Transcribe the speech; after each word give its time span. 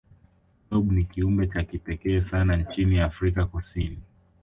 blob 0.69 0.91
ni 0.91 1.03
kiumbe 1.05 1.47
cha 1.47 1.63
kipekee 1.63 2.21
sana 2.21 2.57
nchini 2.57 2.99
afrika 2.99 3.45
kusini 3.45 3.97